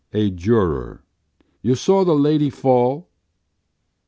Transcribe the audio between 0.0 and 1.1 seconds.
A juror.